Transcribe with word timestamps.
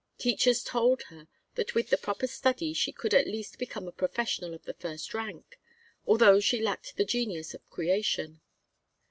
Teachers 0.17 0.63
told 0.63 1.03
her 1.13 1.27
that 1.53 1.75
with 1.75 1.91
the 1.91 1.95
proper 1.97 2.25
study 2.25 2.73
she 2.73 2.91
could 2.91 3.13
at 3.13 3.27
least 3.27 3.59
become 3.59 3.87
a 3.87 3.91
professional 3.91 4.51
of 4.55 4.63
the 4.65 4.73
first 4.73 5.13
rank, 5.13 5.59
although 6.07 6.39
she 6.39 6.59
lacked 6.59 6.97
the 6.97 7.05
genius 7.05 7.53
of 7.53 7.69
creation. 7.69 8.41